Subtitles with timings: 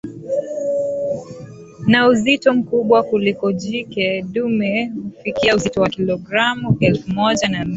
[1.87, 7.69] na uzito mkubwa kuliko jike Dume hufikia uzito wa kilogramu elfu moja na Mia